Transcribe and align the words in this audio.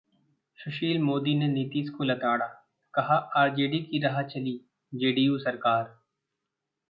सुशील 0.59 1.01
मोदी 1.01 1.35
ने 1.35 1.47
नीतीश 1.47 1.89
को 1.89 2.03
लताड़ा, 2.03 2.45
कहा- 2.93 3.23
आरजेडी 3.35 3.79
की 3.79 3.99
राह 3.99 4.21
चली 4.23 4.57
जेडीयू 4.93 5.37
सरकार 5.39 5.83